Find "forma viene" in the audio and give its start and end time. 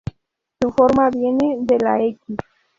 0.71-1.57